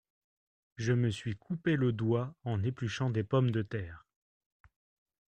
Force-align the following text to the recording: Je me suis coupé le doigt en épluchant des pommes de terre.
Je 0.77 0.93
me 0.93 1.11
suis 1.11 1.35
coupé 1.37 1.75
le 1.75 1.91
doigt 1.91 2.33
en 2.43 2.63
épluchant 2.63 3.11
des 3.11 3.23
pommes 3.23 3.51
de 3.51 3.61
terre. 3.61 4.07